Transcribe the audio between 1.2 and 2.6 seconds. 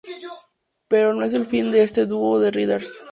es el fin de este dúo de